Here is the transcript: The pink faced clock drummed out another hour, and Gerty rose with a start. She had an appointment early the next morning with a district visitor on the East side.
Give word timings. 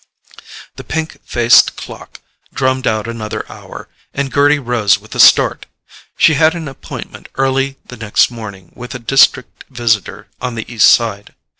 The 0.77 0.83
pink 0.83 1.21
faced 1.27 1.75
clock 1.77 2.21
drummed 2.51 2.87
out 2.87 3.07
another 3.07 3.45
hour, 3.51 3.87
and 4.15 4.33
Gerty 4.33 4.57
rose 4.57 4.97
with 4.97 5.13
a 5.13 5.19
start. 5.19 5.67
She 6.17 6.33
had 6.33 6.55
an 6.55 6.67
appointment 6.67 7.29
early 7.35 7.77
the 7.85 7.97
next 7.97 8.31
morning 8.31 8.71
with 8.73 8.95
a 8.95 8.97
district 8.97 9.63
visitor 9.69 10.25
on 10.41 10.55
the 10.55 10.65
East 10.67 10.89
side. 10.89 11.35